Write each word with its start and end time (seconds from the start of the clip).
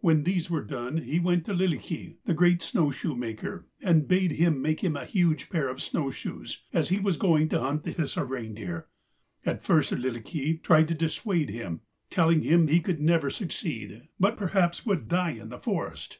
When 0.00 0.24
these 0.24 0.50
were 0.50 0.62
done 0.62 0.98
he 0.98 1.18
went 1.18 1.46
to 1.46 1.54
Lylikki, 1.54 2.18
the 2.26 2.34
great 2.34 2.60
snow 2.60 2.90
shoe 2.90 3.16
maker, 3.16 3.66
and 3.80 4.06
bade 4.06 4.32
him 4.32 4.60
make 4.60 4.84
a 4.84 5.06
huge 5.06 5.48
pair 5.48 5.70
of 5.70 5.80
snow 5.80 6.10
shoes, 6.10 6.64
as 6.74 6.90
he 6.90 7.00
was 7.00 7.16
going 7.16 7.48
to 7.48 7.60
hunt 7.60 7.84
the 7.84 7.92
Hisi 7.92 8.20
reindeer. 8.20 8.88
At 9.46 9.64
first 9.64 9.90
Lylikki 9.90 10.62
tried 10.62 10.88
to 10.88 10.94
dissuade 10.94 11.48
him, 11.48 11.80
telling 12.10 12.42
him 12.42 12.68
he 12.68 12.80
could 12.80 13.00
never 13.00 13.30
succeed, 13.30 14.02
but 14.18 14.36
perhaps 14.36 14.84
would 14.84 15.08
die 15.08 15.30
in 15.32 15.48
the 15.48 15.56
forest. 15.58 16.18